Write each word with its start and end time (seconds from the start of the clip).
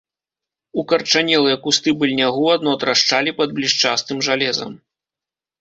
Укарчанелыя 0.83 1.57
кусты 1.67 1.93
быльнягу 2.03 2.45
адно 2.55 2.71
трашчалі 2.85 3.37
пад 3.43 3.49
блішчастым 3.59 4.17
жалезам. 4.31 4.71